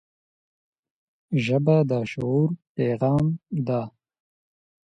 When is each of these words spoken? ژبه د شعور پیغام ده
ژبه 1.45 1.77
د 1.89 1.91
شعور 2.11 2.49
پیغام 2.75 3.25
ده 3.67 3.81